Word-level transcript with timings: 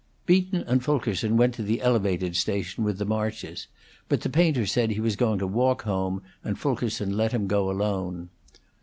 Beaton 0.25 0.61
and 0.65 0.83
Fulkerson 0.83 1.37
went 1.37 1.53
to 1.53 1.61
the 1.61 1.79
Elevated 1.79 2.35
station 2.35 2.83
with 2.83 2.97
the 2.97 3.05
Marches; 3.05 3.67
but 4.09 4.21
the 4.21 4.31
painter 4.31 4.65
said 4.65 4.89
he 4.89 4.99
was 4.99 5.15
going 5.15 5.37
to 5.37 5.45
walk 5.45 5.83
home, 5.83 6.23
and 6.43 6.57
Fulkerson 6.57 7.15
let 7.15 7.33
him 7.33 7.45
go 7.45 7.69
alone. 7.69 8.29